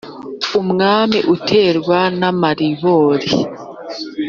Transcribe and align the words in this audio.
umwami 0.61 1.17
uberwa 1.33 1.99
n’amaribori 2.19 3.29